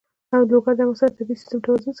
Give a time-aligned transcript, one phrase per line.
[0.51, 1.89] لوگر د افغانستان د طبعي سیسټم توازن ساتي.